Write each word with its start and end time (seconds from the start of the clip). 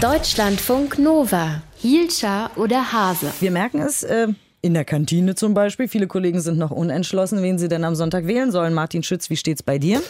Deutschlandfunk 0.00 0.98
Nova. 0.98 1.62
Hielscher 1.76 2.50
oder 2.56 2.92
Hase? 2.92 3.32
Wir 3.40 3.50
merken 3.50 3.80
es 3.80 4.02
äh, 4.02 4.28
in 4.60 4.74
der 4.74 4.84
Kantine 4.84 5.34
zum 5.34 5.54
Beispiel. 5.54 5.88
Viele 5.88 6.06
Kollegen 6.06 6.40
sind 6.40 6.58
noch 6.58 6.70
unentschlossen, 6.72 7.42
wen 7.42 7.58
sie 7.58 7.68
denn 7.68 7.84
am 7.84 7.94
Sonntag 7.94 8.26
wählen 8.26 8.50
sollen. 8.52 8.74
Martin 8.74 9.02
Schütz, 9.02 9.30
wie 9.30 9.36
steht's 9.36 9.62
bei 9.62 9.78
dir? 9.78 10.02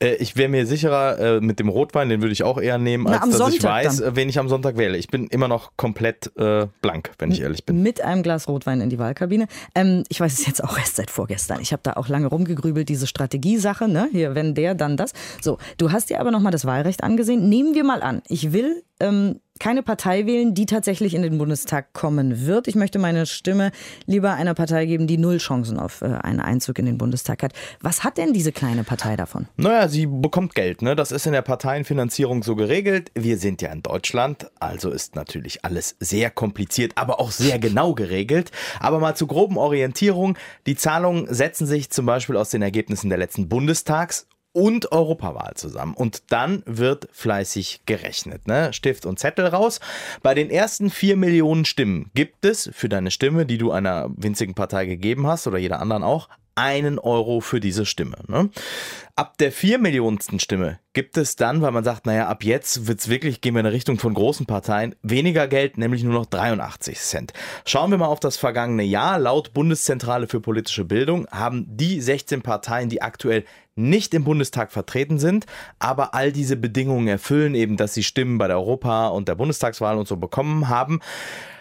Äh, 0.00 0.14
ich 0.16 0.36
wäre 0.36 0.48
mir 0.48 0.66
sicherer 0.66 1.18
äh, 1.18 1.40
mit 1.40 1.58
dem 1.58 1.68
Rotwein, 1.68 2.08
den 2.08 2.20
würde 2.20 2.32
ich 2.32 2.44
auch 2.44 2.60
eher 2.60 2.78
nehmen, 2.78 3.04
Na, 3.08 3.20
als 3.22 3.36
dass 3.36 3.48
ich 3.54 3.60
Sonntag 3.60 3.84
weiß, 3.84 3.96
dann. 3.98 4.12
äh, 4.12 4.16
wen 4.16 4.28
ich 4.28 4.38
am 4.38 4.48
Sonntag 4.48 4.76
wähle. 4.76 4.96
Ich 4.96 5.08
bin 5.08 5.26
immer 5.28 5.48
noch 5.48 5.72
komplett 5.76 6.30
äh, 6.36 6.66
blank, 6.80 7.10
wenn 7.18 7.30
ich 7.32 7.40
ehrlich 7.40 7.64
bin. 7.64 7.82
Mit 7.82 8.00
einem 8.00 8.22
Glas 8.22 8.46
Rotwein 8.48 8.80
in 8.80 8.90
die 8.90 8.98
Wahlkabine. 8.98 9.46
Ähm, 9.74 10.04
ich 10.08 10.20
weiß 10.20 10.32
es 10.38 10.46
jetzt 10.46 10.62
auch 10.62 10.78
erst 10.78 10.96
seit 10.96 11.10
vorgestern. 11.10 11.60
Ich 11.60 11.72
habe 11.72 11.82
da 11.82 11.94
auch 11.94 12.08
lange 12.08 12.26
rumgegrübelt, 12.28 12.88
diese 12.88 13.06
Strategiesache, 13.08 13.88
ne? 13.88 14.08
Hier, 14.12 14.34
wenn 14.34 14.54
der, 14.54 14.74
dann 14.74 14.96
das. 14.96 15.12
So, 15.40 15.58
du 15.78 15.90
hast 15.90 16.10
dir 16.10 16.20
aber 16.20 16.30
nochmal 16.30 16.52
das 16.52 16.64
Wahlrecht 16.64 17.02
angesehen. 17.02 17.48
Nehmen 17.48 17.74
wir 17.74 17.82
mal 17.84 18.02
an, 18.02 18.22
ich 18.28 18.52
will 18.52 18.82
ähm, 19.02 19.40
keine 19.58 19.82
Partei 19.82 20.26
wählen, 20.26 20.54
die 20.54 20.66
tatsächlich 20.66 21.14
in 21.14 21.22
den 21.22 21.38
Bundestag 21.38 21.92
kommen 21.92 22.46
wird. 22.46 22.66
Ich 22.66 22.74
möchte 22.74 22.98
meine 22.98 23.26
Stimme 23.26 23.70
lieber 24.06 24.32
einer 24.32 24.54
Partei 24.54 24.86
geben, 24.86 25.06
die 25.06 25.18
null 25.18 25.38
Chancen 25.38 25.78
auf 25.78 26.02
äh, 26.02 26.06
einen 26.06 26.40
Einzug 26.40 26.78
in 26.78 26.86
den 26.86 26.98
Bundestag 26.98 27.42
hat. 27.42 27.52
Was 27.80 28.02
hat 28.02 28.18
denn 28.18 28.32
diese 28.32 28.50
kleine 28.50 28.82
Partei 28.82 29.14
davon? 29.14 29.46
Naja, 29.56 29.88
sie 29.88 30.06
bekommt 30.06 30.54
Geld. 30.54 30.82
Ne? 30.82 30.96
Das 30.96 31.12
ist 31.12 31.26
in 31.26 31.32
der 31.32 31.42
Parteienfinanzierung 31.42 32.42
so 32.42 32.56
geregelt. 32.56 33.12
Wir 33.14 33.38
sind 33.38 33.62
ja 33.62 33.70
in 33.70 33.82
Deutschland, 33.82 34.50
also 34.58 34.90
ist 34.90 35.14
natürlich 35.14 35.64
alles 35.64 35.96
sehr 36.00 36.30
kompliziert, 36.30 36.92
aber 36.96 37.20
auch 37.20 37.30
sehr 37.30 37.58
genau 37.58 37.94
geregelt. 37.94 38.50
Aber 38.80 38.98
mal 38.98 39.14
zur 39.14 39.28
groben 39.28 39.58
Orientierung. 39.58 40.36
Die 40.66 40.74
Zahlungen 40.74 41.32
setzen 41.32 41.66
sich 41.66 41.90
zum 41.90 42.06
Beispiel 42.06 42.36
aus 42.36 42.50
den 42.50 42.62
Ergebnissen 42.62 43.10
der 43.10 43.18
letzten 43.18 43.48
Bundestags- 43.48 44.26
und 44.52 44.92
Europawahl 44.92 45.54
zusammen. 45.54 45.94
Und 45.94 46.24
dann 46.30 46.62
wird 46.66 47.08
fleißig 47.12 47.82
gerechnet. 47.86 48.46
Ne? 48.46 48.72
Stift 48.72 49.06
und 49.06 49.18
Zettel 49.18 49.46
raus. 49.46 49.80
Bei 50.22 50.34
den 50.34 50.50
ersten 50.50 50.90
vier 50.90 51.16
Millionen 51.16 51.64
Stimmen 51.64 52.10
gibt 52.14 52.44
es 52.44 52.70
für 52.72 52.88
deine 52.88 53.10
Stimme, 53.10 53.46
die 53.46 53.58
du 53.58 53.72
einer 53.72 54.10
winzigen 54.16 54.54
Partei 54.54 54.86
gegeben 54.86 55.26
hast 55.26 55.46
oder 55.46 55.58
jeder 55.58 55.80
anderen 55.80 56.02
auch, 56.02 56.28
einen 56.54 56.98
Euro 56.98 57.40
für 57.40 57.60
diese 57.60 57.86
Stimme. 57.86 58.16
Ne? 58.28 58.50
Ab 59.14 59.36
der 59.38 59.52
vier 59.52 59.78
Millionensten 59.78 60.40
Stimme 60.40 60.78
gibt 60.94 61.16
es 61.16 61.36
dann, 61.36 61.62
weil 61.62 61.70
man 61.70 61.84
sagt, 61.84 62.06
naja, 62.06 62.28
ab 62.28 62.44
jetzt 62.44 62.86
wird's 62.86 63.08
wirklich, 63.08 63.40
gehen 63.40 63.54
wir 63.54 63.60
in 63.60 63.66
eine 63.66 63.74
Richtung 63.74 63.98
von 63.98 64.14
großen 64.14 64.46
Parteien, 64.46 64.94
weniger 65.02 65.48
Geld, 65.48 65.78
nämlich 65.78 66.02
nur 66.02 66.14
noch 66.14 66.26
83 66.26 66.98
Cent. 66.98 67.32
Schauen 67.64 67.90
wir 67.90 67.98
mal 67.98 68.06
auf 68.06 68.20
das 68.20 68.36
vergangene 68.36 68.84
Jahr. 68.84 69.18
Laut 69.18 69.52
Bundeszentrale 69.52 70.28
für 70.28 70.40
politische 70.40 70.84
Bildung 70.84 71.26
haben 71.30 71.66
die 71.68 72.00
16 72.00 72.42
Parteien, 72.42 72.88
die 72.88 73.02
aktuell 73.02 73.44
nicht 73.74 74.12
im 74.14 74.24
Bundestag 74.24 74.72
vertreten 74.72 75.18
sind, 75.18 75.46
aber 75.78 76.14
all 76.14 76.32
diese 76.32 76.56
Bedingungen 76.56 77.08
erfüllen, 77.08 77.54
eben 77.54 77.76
dass 77.76 77.94
sie 77.94 78.02
Stimmen 78.02 78.38
bei 78.38 78.46
der 78.46 78.58
Europa- 78.58 79.08
und 79.08 79.28
der 79.28 79.34
Bundestagswahl 79.34 79.96
und 79.96 80.08
so 80.08 80.16
bekommen 80.16 80.68
haben, 80.68 81.00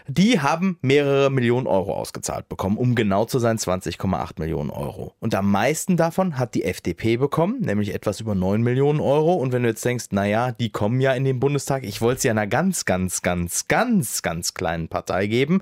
die 0.08 0.40
haben 0.40 0.78
mehrere 0.82 1.30
Millionen 1.30 1.68
Euro 1.68 1.96
ausgezahlt 1.96 2.50
bekommen, 2.50 2.78
um 2.78 2.96
genau 2.96 3.26
zu 3.26 3.40
sein 3.40 3.58
20,8 3.58 4.40
Millionen 4.40 4.70
Euro. 4.70 5.14
Und 5.20 5.36
am 5.36 5.50
meisten 5.52 5.98
davon 5.98 6.38
hat 6.38 6.56
die 6.56 6.64
FDP 6.64 7.18
bekommen, 7.18 7.62
nämlich 7.62 7.94
etwas 7.94 8.20
über 8.20 8.36
9 8.36 8.62
Millionen 8.62 9.00
Euro. 9.00 9.34
Und 9.34 9.52
wenn 9.52 9.64
du 9.64 9.70
jetzt 9.70 9.86
denkst, 9.86 10.06
naja, 10.12 10.52
die 10.52 10.70
kommen 10.70 11.02
ja 11.02 11.14
in 11.14 11.24
den 11.24 11.40
Bundestag, 11.40 11.84
ich 11.84 12.02
wollte 12.02 12.22
sie 12.22 12.30
einer 12.30 12.48
ganz, 12.48 12.86
ganz, 12.86 13.22
ganz, 13.22 13.68
ganz, 13.68 14.22
ganz 14.22 14.54
kleinen 14.54 14.88
Partei 14.88 15.28
geben. 15.28 15.62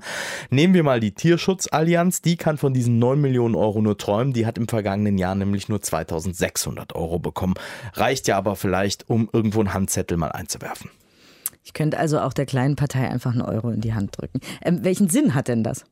Nehmen 0.50 0.74
wir 0.74 0.82
mal 0.82 1.00
die 1.00 1.12
Tierschutzallianz, 1.12 2.22
die 2.22 2.36
kann 2.36 2.58
von 2.58 2.72
diesen 2.74 2.98
9 2.98 3.20
Millionen 3.20 3.54
Euro 3.54 3.80
nur 3.82 3.98
träumen. 3.98 4.32
Die 4.32 4.46
hat 4.46 4.58
im 4.58 4.68
vergangenen 4.68 5.18
Jahr 5.18 5.34
nämlich 5.34 5.68
nur 5.68 5.80
2600 5.80 6.94
Euro 6.94 7.18
bekommen. 7.18 7.54
Reicht 7.94 8.28
ja 8.28 8.36
aber 8.36 8.56
vielleicht, 8.56 9.08
um 9.08 9.28
irgendwo 9.32 9.60
einen 9.60 9.74
Handzettel 9.74 10.16
mal 10.16 10.32
einzuwerfen. 10.32 10.90
Ich 11.64 11.72
könnte 11.72 11.98
also 11.98 12.20
auch 12.20 12.32
der 12.32 12.46
kleinen 12.46 12.76
Partei 12.76 13.08
einfach 13.08 13.32
einen 13.32 13.42
Euro 13.42 13.70
in 13.70 13.80
die 13.80 13.94
Hand 13.94 14.16
drücken. 14.18 14.40
Ähm, 14.62 14.84
welchen 14.84 15.08
Sinn 15.08 15.34
hat 15.34 15.48
denn 15.48 15.62
das? 15.62 15.84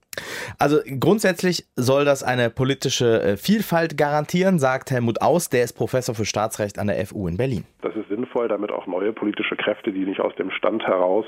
Also 0.58 0.78
grundsätzlich 0.98 1.66
soll 1.76 2.04
das 2.04 2.22
eine 2.22 2.50
politische 2.50 3.22
äh, 3.22 3.36
Vielfalt 3.36 3.96
garantieren, 3.96 4.58
sagt 4.58 4.90
Helmut 4.90 5.22
Aus, 5.22 5.48
der 5.48 5.64
ist 5.64 5.74
Professor 5.74 6.14
für 6.14 6.24
Staatsrecht 6.24 6.78
an 6.78 6.88
der 6.88 7.04
FU 7.06 7.28
in 7.28 7.36
Berlin. 7.36 7.64
Das 7.82 7.94
ist 7.94 8.08
sinnvoll, 8.08 8.48
damit 8.48 8.72
auch 8.72 8.86
neue 8.86 9.12
politische 9.12 9.56
Kräfte, 9.56 9.92
die 9.92 10.04
nicht 10.04 10.20
aus 10.20 10.34
dem 10.36 10.50
Stand 10.50 10.82
heraus 10.84 11.24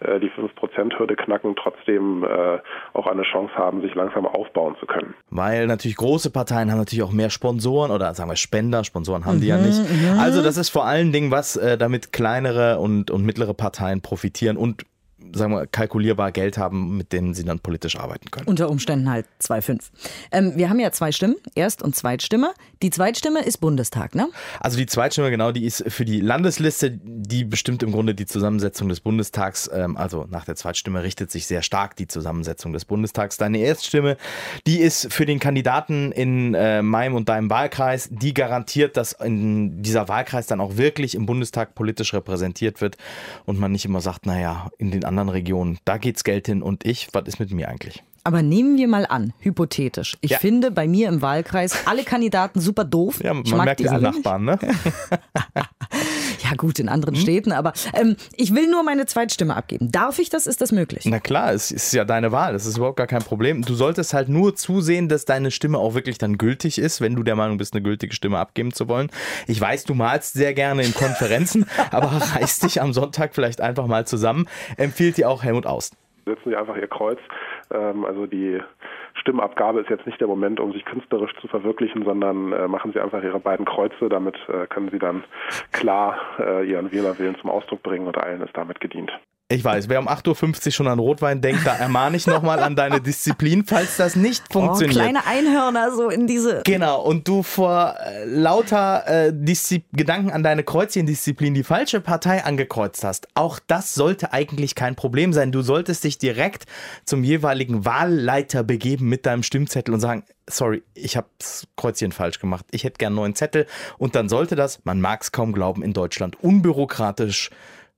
äh, 0.00 0.20
die 0.20 0.30
5%-Hürde 0.30 1.16
knacken, 1.16 1.56
trotzdem 1.56 2.24
äh, 2.24 2.58
auch 2.92 3.06
eine 3.06 3.22
Chance 3.22 3.54
haben, 3.54 3.80
sich 3.80 3.94
langsam 3.94 4.26
aufbauen 4.26 4.76
zu 4.80 4.86
können. 4.86 5.14
Weil 5.30 5.66
natürlich 5.66 5.96
große 5.96 6.30
Parteien 6.30 6.70
haben 6.70 6.78
natürlich 6.78 7.02
auch 7.02 7.12
mehr 7.12 7.30
Sponsoren 7.30 7.90
oder 7.90 8.14
sagen 8.14 8.30
wir 8.30 8.36
Spender, 8.36 8.84
Sponsoren 8.84 9.24
haben 9.24 9.40
die 9.40 9.48
ja 9.48 9.56
nicht. 9.56 9.80
Also 10.18 10.42
das 10.42 10.56
ist 10.56 10.70
vor 10.70 10.84
allen 10.84 11.12
Dingen 11.12 11.30
was, 11.30 11.56
äh, 11.56 11.78
damit 11.78 12.12
kleinere 12.12 12.78
und, 12.78 13.10
und 13.10 13.24
mittlere 13.24 13.54
Parteien 13.54 14.02
profitieren 14.02 14.56
und 14.56 14.84
sagen 15.32 15.52
wir, 15.52 15.66
kalkulierbar 15.66 16.32
Geld 16.32 16.58
haben, 16.58 16.96
mit 16.96 17.12
denen 17.12 17.34
sie 17.34 17.44
dann 17.44 17.60
politisch 17.60 17.96
arbeiten 17.96 18.30
können. 18.30 18.46
Unter 18.46 18.70
Umständen 18.70 19.10
halt 19.10 19.26
2,5. 19.42 19.80
Ähm, 20.32 20.52
wir 20.56 20.68
haben 20.68 20.80
ja 20.80 20.92
zwei 20.92 21.12
Stimmen, 21.12 21.36
Erst- 21.54 21.82
und 21.82 21.96
Zweitstimme. 21.96 22.52
Die 22.82 22.90
Zweitstimme 22.90 23.42
ist 23.42 23.58
Bundestag, 23.58 24.14
ne? 24.14 24.28
Also 24.60 24.76
die 24.76 24.86
Zweitstimme, 24.86 25.30
genau, 25.30 25.52
die 25.52 25.64
ist 25.64 25.84
für 25.88 26.04
die 26.04 26.20
Landesliste, 26.20 26.90
die 27.02 27.44
bestimmt 27.44 27.82
im 27.82 27.92
Grunde 27.92 28.14
die 28.14 28.26
Zusammensetzung 28.26 28.88
des 28.88 29.00
Bundestags. 29.00 29.70
Ähm, 29.72 29.96
also 29.96 30.26
nach 30.30 30.44
der 30.44 30.56
Zweitstimme 30.56 31.02
richtet 31.02 31.30
sich 31.30 31.46
sehr 31.46 31.62
stark 31.62 31.96
die 31.96 32.06
Zusammensetzung 32.06 32.72
des 32.72 32.84
Bundestags. 32.84 33.36
Deine 33.36 33.58
Erststimme, 33.58 34.16
die 34.66 34.78
ist 34.78 35.12
für 35.12 35.26
den 35.26 35.38
Kandidaten 35.38 36.12
in 36.12 36.54
äh, 36.54 36.82
meinem 36.82 37.14
und 37.14 37.28
deinem 37.28 37.50
Wahlkreis, 37.50 38.08
die 38.10 38.34
garantiert, 38.34 38.96
dass 38.96 39.12
in 39.12 39.82
dieser 39.82 40.08
Wahlkreis 40.08 40.46
dann 40.46 40.60
auch 40.60 40.76
wirklich 40.76 41.14
im 41.14 41.26
Bundestag 41.26 41.74
politisch 41.74 42.12
repräsentiert 42.14 42.80
wird 42.80 42.96
und 43.46 43.58
man 43.58 43.72
nicht 43.72 43.84
immer 43.84 44.00
sagt, 44.00 44.26
naja, 44.26 44.70
in 44.78 44.90
den 44.90 45.04
anderen 45.04 45.13
Regionen, 45.18 45.78
da 45.84 45.96
geht's 45.98 46.24
Geld 46.24 46.46
hin 46.46 46.62
und 46.62 46.84
ich, 46.86 47.08
was 47.12 47.24
ist 47.26 47.38
mit 47.40 47.50
mir 47.52 47.68
eigentlich? 47.68 48.02
Aber 48.26 48.40
nehmen 48.42 48.78
wir 48.78 48.88
mal 48.88 49.04
an, 49.06 49.34
hypothetisch. 49.40 50.16
Ich 50.22 50.30
Ja. 50.30 50.38
finde 50.38 50.70
bei 50.70 50.88
mir 50.88 51.08
im 51.10 51.20
Wahlkreis 51.20 51.86
alle 51.86 52.04
Kandidaten 52.04 52.58
super 52.58 52.84
doof. 52.84 53.20
Ja, 53.22 53.34
man 53.34 53.44
merkt, 53.64 53.80
die 53.80 53.84
die 53.84 53.88
sind 53.90 53.96
alle 54.04 54.12
Nachbarn, 54.16 54.44
ne? 54.46 54.58
Ja 56.44 56.54
gut, 56.56 56.78
in 56.78 56.90
anderen 56.90 57.16
Städten, 57.16 57.52
aber 57.52 57.72
ähm, 57.94 58.16
ich 58.36 58.54
will 58.54 58.68
nur 58.70 58.82
meine 58.82 59.06
Zweitstimme 59.06 59.56
abgeben. 59.56 59.90
Darf 59.90 60.18
ich 60.18 60.28
das? 60.28 60.46
Ist 60.46 60.60
das 60.60 60.72
möglich? 60.72 61.04
Na 61.06 61.18
klar, 61.18 61.52
es 61.52 61.70
ist 61.70 61.92
ja 61.94 62.04
deine 62.04 62.32
Wahl, 62.32 62.52
das 62.52 62.66
ist 62.66 62.76
überhaupt 62.76 62.98
gar 62.98 63.06
kein 63.06 63.22
Problem. 63.22 63.62
Du 63.62 63.72
solltest 63.72 64.12
halt 64.12 64.28
nur 64.28 64.54
zusehen, 64.54 65.08
dass 65.08 65.24
deine 65.24 65.50
Stimme 65.50 65.78
auch 65.78 65.94
wirklich 65.94 66.18
dann 66.18 66.36
gültig 66.36 66.78
ist, 66.78 67.00
wenn 67.00 67.14
du 67.14 67.22
der 67.22 67.34
Meinung 67.34 67.56
bist, 67.56 67.72
eine 67.74 67.82
gültige 67.82 68.14
Stimme 68.14 68.38
abgeben 68.38 68.72
zu 68.72 68.88
wollen. 68.88 69.10
Ich 69.46 69.58
weiß, 69.58 69.84
du 69.84 69.94
malst 69.94 70.34
sehr 70.34 70.52
gerne 70.52 70.82
in 70.82 70.92
Konferenzen, 70.92 71.66
aber 71.90 72.08
reiß 72.08 72.60
dich 72.60 72.82
am 72.82 72.92
Sonntag 72.92 73.34
vielleicht 73.34 73.62
einfach 73.62 73.86
mal 73.86 74.06
zusammen. 74.06 74.46
Empfiehlt 74.76 75.16
dir 75.16 75.30
auch 75.30 75.42
Helmut 75.42 75.66
Aus. 75.66 75.92
Setzen 76.26 76.50
Sie 76.50 76.56
einfach 76.56 76.76
Ihr 76.76 76.88
Kreuz. 76.88 77.18
Ähm, 77.72 78.04
also 78.04 78.26
die 78.26 78.60
Stimmabgabe 79.24 79.80
ist 79.80 79.88
jetzt 79.88 80.04
nicht 80.04 80.20
der 80.20 80.28
Moment, 80.28 80.60
um 80.60 80.72
sich 80.72 80.84
künstlerisch 80.84 81.34
zu 81.40 81.48
verwirklichen, 81.48 82.04
sondern 82.04 82.52
äh, 82.52 82.68
machen 82.68 82.92
Sie 82.92 83.00
einfach 83.00 83.22
Ihre 83.22 83.40
beiden 83.40 83.64
Kreuze. 83.64 84.10
Damit 84.10 84.36
äh, 84.48 84.66
können 84.66 84.90
Sie 84.90 84.98
dann 84.98 85.24
klar 85.72 86.18
äh, 86.38 86.70
Ihren 86.70 86.92
Wählerwillen 86.92 87.34
zum 87.40 87.48
Ausdruck 87.48 87.82
bringen 87.82 88.06
und 88.06 88.18
allen 88.18 88.42
ist 88.42 88.54
damit 88.54 88.80
gedient. 88.80 89.10
Ich 89.48 89.62
weiß, 89.62 89.90
wer 89.90 89.98
um 90.00 90.08
8.50 90.08 90.66
Uhr 90.66 90.72
schon 90.72 90.88
an 90.88 90.98
Rotwein 90.98 91.42
denkt, 91.42 91.66
da 91.66 91.74
ermahne 91.76 92.16
ich 92.16 92.26
nochmal 92.26 92.60
an 92.60 92.76
deine 92.76 93.02
Disziplin, 93.02 93.66
falls 93.66 93.98
das 93.98 94.16
nicht 94.16 94.42
Oh, 94.48 94.52
funktioniert. 94.54 94.98
kleine 94.98 95.26
Einhörner 95.26 95.94
so 95.94 96.08
in 96.08 96.26
diese. 96.26 96.62
Genau, 96.64 97.02
und 97.02 97.28
du 97.28 97.42
vor 97.42 97.94
äh, 98.00 98.24
lauter 98.24 99.06
äh, 99.06 99.32
Diszi 99.34 99.84
Gedanken 99.92 100.30
an 100.30 100.42
deine 100.42 100.64
Kreuzchendisziplin 100.64 101.52
die 101.52 101.62
falsche 101.62 102.00
Partei 102.00 102.42
angekreuzt 102.42 103.04
hast. 103.04 103.28
Auch 103.34 103.58
das 103.66 103.94
sollte 103.94 104.32
eigentlich 104.32 104.74
kein 104.74 104.94
Problem 104.96 105.34
sein. 105.34 105.52
Du 105.52 105.60
solltest 105.60 106.04
dich 106.04 106.16
direkt 106.16 106.64
zum 107.04 107.22
jeweiligen 107.22 107.84
Wahlleiter 107.84 108.64
begeben 108.64 109.10
mit 109.10 109.26
deinem 109.26 109.42
Stimmzettel 109.42 109.92
und 109.92 110.00
sagen, 110.00 110.24
sorry, 110.48 110.82
ich 110.94 111.18
habe 111.18 111.26
das 111.38 111.66
Kreuzchen 111.76 112.12
falsch 112.12 112.38
gemacht. 112.40 112.64
Ich 112.70 112.84
hätte 112.84 112.96
gern 112.96 113.08
einen 113.08 113.16
neuen 113.16 113.34
Zettel. 113.34 113.66
Und 113.98 114.14
dann 114.14 114.30
sollte 114.30 114.56
das, 114.56 114.80
man 114.84 115.02
mag 115.02 115.20
es 115.20 115.32
kaum 115.32 115.52
glauben, 115.52 115.82
in 115.82 115.92
Deutschland 115.92 116.42
unbürokratisch 116.42 117.50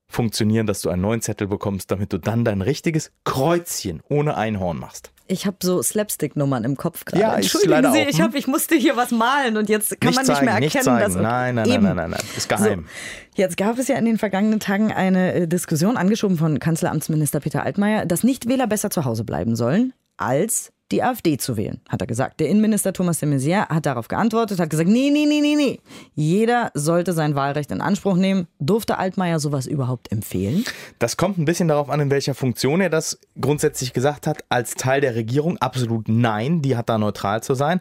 funktionieren, 0.08 0.66
dass 0.66 0.80
du 0.80 0.90
einen 0.90 1.02
neuen 1.02 1.20
Zettel 1.20 1.48
bekommst, 1.48 1.90
damit 1.90 2.12
du 2.12 2.18
dann 2.18 2.44
dein 2.44 2.62
richtiges 2.62 3.10
Kreuzchen 3.24 4.02
ohne 4.08 4.36
Einhorn 4.36 4.78
machst. 4.78 5.12
Ich 5.28 5.44
habe 5.44 5.56
so 5.60 5.82
Slapstick-Nummern 5.82 6.62
im 6.62 6.76
Kopf 6.76 7.04
gerade. 7.04 7.20
Ja, 7.20 7.38
ich 7.38 7.52
Entschuldigen 7.52 7.92
Sie, 7.92 8.00
auch, 8.00 8.08
ich, 8.08 8.18
hm? 8.18 8.24
hab, 8.24 8.34
ich 8.36 8.46
musste 8.46 8.76
hier 8.76 8.96
was 8.96 9.10
malen 9.10 9.56
und 9.56 9.68
jetzt 9.68 10.00
kann 10.00 10.10
Nicht 10.10 10.16
man 10.16 10.26
nicht 10.26 10.42
mehr 10.42 10.52
erkennen, 10.52 10.72
nicht 10.72 10.84
zeigen. 10.84 11.00
dass. 11.00 11.14
Nein, 11.14 11.54
nein, 11.56 11.66
nein, 11.66 11.70
Eben. 11.70 11.84
nein, 11.84 11.96
nein, 11.96 12.10
nein. 12.10 12.20
Ist 12.36 12.48
geheim. 12.48 12.84
So. 12.86 13.42
Jetzt 13.42 13.56
gab 13.56 13.78
es 13.78 13.88
ja 13.88 13.96
in 13.96 14.04
den 14.04 14.18
vergangenen 14.18 14.60
Tagen 14.60 14.92
eine 14.92 15.34
äh, 15.34 15.48
Diskussion, 15.48 15.96
angeschoben 15.96 16.38
von 16.38 16.60
Kanzleramtsminister 16.60 17.40
Peter 17.40 17.64
Altmaier, 17.64 18.06
dass 18.06 18.22
Nichtwähler 18.22 18.68
besser 18.68 18.90
zu 18.90 19.04
Hause 19.04 19.24
bleiben 19.24 19.56
sollen, 19.56 19.92
als 20.16 20.72
die 20.92 21.02
AfD 21.02 21.36
zu 21.36 21.56
wählen, 21.56 21.80
hat 21.88 22.00
er 22.00 22.06
gesagt. 22.06 22.38
Der 22.38 22.48
Innenminister 22.48 22.92
Thomas 22.92 23.18
de 23.18 23.28
Maizière 23.28 23.68
hat 23.68 23.86
darauf 23.86 24.08
geantwortet, 24.08 24.60
hat 24.60 24.70
gesagt, 24.70 24.88
nee, 24.88 25.10
nee, 25.10 25.26
nee, 25.26 25.40
nee, 25.40 25.56
nee. 25.56 25.80
Jeder 26.14 26.70
sollte 26.74 27.12
sein 27.12 27.34
Wahlrecht 27.34 27.70
in 27.72 27.80
Anspruch 27.80 28.16
nehmen. 28.16 28.46
Durfte 28.60 28.98
Altmaier 28.98 29.40
sowas 29.40 29.66
überhaupt 29.66 30.12
empfehlen? 30.12 30.64
Das 30.98 31.16
kommt 31.16 31.38
ein 31.38 31.44
bisschen 31.44 31.68
darauf 31.68 31.90
an, 31.90 32.00
in 32.00 32.10
welcher 32.10 32.34
Funktion 32.34 32.80
er 32.80 32.90
das 32.90 33.18
grundsätzlich 33.40 33.92
gesagt 33.92 34.26
hat. 34.26 34.44
Als 34.48 34.74
Teil 34.74 35.00
der 35.00 35.16
Regierung 35.16 35.58
absolut 35.58 36.08
nein, 36.08 36.62
die 36.62 36.76
hat 36.76 36.88
da 36.88 36.98
neutral 36.98 37.42
zu 37.42 37.54
sein. 37.54 37.80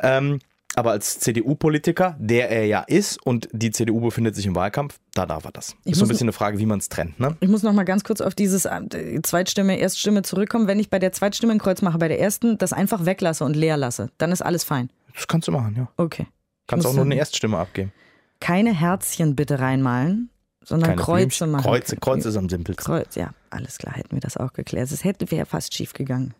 Ähm, 0.00 0.38
Aber 0.76 0.90
als 0.90 1.20
CDU-Politiker, 1.20 2.16
der 2.18 2.50
er 2.50 2.66
ja 2.66 2.80
ist 2.80 3.24
und 3.24 3.48
die 3.52 3.70
CDU 3.70 4.00
befindet 4.00 4.34
sich 4.34 4.46
im 4.46 4.54
Wahlkampf, 4.54 4.98
da 5.14 5.24
darf 5.26 5.44
er 5.44 5.52
das. 5.52 5.76
Ich 5.84 5.92
ist 5.92 5.98
so 5.98 6.04
ein 6.04 6.08
bisschen 6.08 6.24
eine 6.24 6.32
Frage, 6.32 6.58
wie 6.58 6.66
man 6.66 6.78
es 6.80 6.88
trennt. 6.88 7.20
Ne? 7.20 7.36
Ich 7.40 7.48
muss 7.48 7.62
noch 7.62 7.72
mal 7.72 7.84
ganz 7.84 8.02
kurz 8.02 8.20
auf 8.20 8.34
dieses 8.34 8.64
äh, 8.64 9.20
Zweitstimme, 9.22 9.78
Erststimme 9.78 10.22
zurückkommen. 10.22 10.66
Wenn 10.66 10.80
ich 10.80 10.90
bei 10.90 10.98
der 10.98 11.12
Zweitstimme 11.12 11.52
ein 11.52 11.58
Kreuz 11.58 11.82
mache, 11.82 11.98
bei 11.98 12.08
der 12.08 12.20
ersten 12.20 12.58
das 12.58 12.72
einfach 12.72 13.06
weglasse 13.06 13.44
und 13.44 13.54
leer 13.54 13.76
lasse, 13.76 14.10
dann 14.18 14.32
ist 14.32 14.42
alles 14.42 14.64
fein. 14.64 14.90
Das 15.14 15.28
kannst 15.28 15.46
du 15.46 15.52
machen, 15.52 15.74
ja. 15.76 15.88
Okay. 15.96 16.26
Kannst 16.66 16.86
auch 16.86 16.94
nur 16.94 17.04
eine 17.04 17.16
Erststimme 17.16 17.58
abgeben. 17.58 17.92
Keine 18.40 18.74
Herzchen 18.74 19.36
bitte 19.36 19.60
reinmalen, 19.60 20.30
sondern 20.64 20.90
Keine 20.90 21.02
Kreuze 21.02 21.26
Blümchen. 21.26 21.50
machen. 21.50 21.62
Kreuze, 21.62 21.96
Kreuz 21.96 22.24
ist 22.24 22.36
am 22.36 22.48
simpelsten. 22.48 22.84
Kreuz, 22.84 23.14
ja, 23.14 23.30
alles 23.50 23.78
klar, 23.78 23.94
hätten 23.94 24.12
wir 24.16 24.20
das 24.20 24.36
auch 24.36 24.52
geklärt. 24.52 24.90
Es 24.90 25.04
hätte 25.04 25.30
wäre 25.30 25.46
fast 25.46 25.74
schief 25.74 25.92
gegangen. 25.92 26.34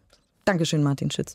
Dankeschön, 0.44 0.82
Martin 0.82 1.10
Schütz. 1.10 1.34